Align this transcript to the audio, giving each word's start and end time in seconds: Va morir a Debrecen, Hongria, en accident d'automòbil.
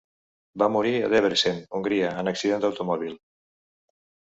Va 0.61 0.69
morir 0.75 0.93
a 0.99 1.09
Debrecen, 1.15 1.61
Hongria, 1.81 2.15
en 2.23 2.33
accident 2.33 2.65
d'automòbil. 2.65 3.17